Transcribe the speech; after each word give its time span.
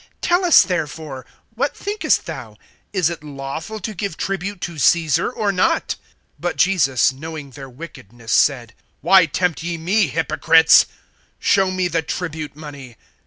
(17)Tell 0.23 0.43
us, 0.45 0.63
therefore, 0.63 1.27
what 1.53 1.77
thinkest 1.77 2.25
thou? 2.25 2.57
Is 2.91 3.11
it 3.11 3.23
lawful 3.23 3.79
to 3.81 3.93
give 3.93 4.17
tribute 4.17 4.59
to 4.61 4.79
Caesar, 4.79 5.29
or 5.29 5.51
not? 5.51 5.95
(18)But 6.41 6.55
Jesus, 6.55 7.13
knowing 7.13 7.51
their 7.51 7.69
wickedness, 7.69 8.31
said: 8.31 8.73
Why 9.01 9.27
tempt 9.27 9.61
ye 9.61 9.77
me, 9.77 10.07
hypocrites! 10.07 10.87
(19)Show 11.39 11.75
me 11.75 11.87
the 11.87 12.01
tribute 12.01 12.55
money. 12.55 12.97